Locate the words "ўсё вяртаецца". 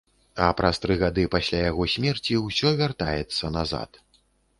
2.47-3.53